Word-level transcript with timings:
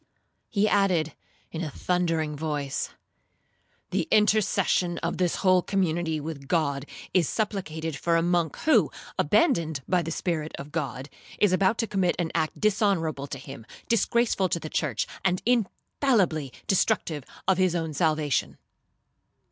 He 0.49 0.67
added, 0.67 1.13
in 1.51 1.63
a 1.63 1.69
thundering 1.69 2.35
voice, 2.35 2.89
'The 3.91 4.07
intercession 4.09 4.97
of 5.03 5.19
this 5.19 5.35
whole 5.35 5.61
community 5.61 6.19
with 6.19 6.47
God 6.47 6.87
is 7.13 7.29
supplicated 7.29 7.95
for 7.95 8.15
a 8.15 8.23
monk 8.23 8.57
who, 8.61 8.89
abandoned 9.19 9.81
by 9.87 10.01
the 10.01 10.09
Spirit 10.09 10.53
of 10.57 10.71
God, 10.71 11.07
is 11.37 11.53
about 11.53 11.77
to 11.77 11.85
commit 11.85 12.15
an 12.17 12.31
act 12.33 12.59
dishonourable 12.59 13.27
to 13.27 13.37
Him, 13.37 13.63
disgraceful 13.87 14.49
to 14.49 14.59
the 14.59 14.71
church, 14.71 15.05
and 15.23 15.43
infallibly 15.45 16.51
destructive 16.65 17.23
of 17.47 17.59
his 17.59 17.75
own 17.75 17.93
salvation.' 17.93 18.57